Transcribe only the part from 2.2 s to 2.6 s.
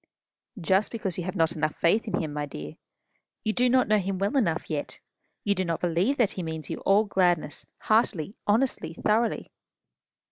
my